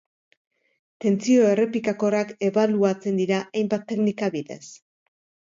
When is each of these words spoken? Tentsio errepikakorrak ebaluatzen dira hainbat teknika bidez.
Tentsio 1.03 1.43
errepikakorrak 1.49 2.31
ebaluatzen 2.47 3.21
dira 3.21 3.39
hainbat 3.61 3.85
teknika 3.93 4.33
bidez. 4.39 4.61